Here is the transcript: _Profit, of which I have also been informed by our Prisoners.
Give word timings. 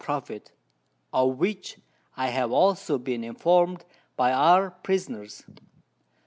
_Profit, 0.03 0.51
of 1.13 1.37
which 1.37 1.77
I 2.17 2.29
have 2.29 2.51
also 2.51 2.97
been 2.97 3.23
informed 3.23 3.85
by 4.15 4.33
our 4.33 4.71
Prisoners. 4.71 5.43